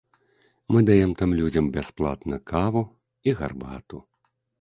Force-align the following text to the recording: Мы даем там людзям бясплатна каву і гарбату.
Мы 0.75 0.79
даем 0.87 1.11
там 1.19 1.35
людзям 1.39 1.67
бясплатна 1.75 2.39
каву 2.53 2.83
і 3.29 3.35
гарбату. 3.43 4.01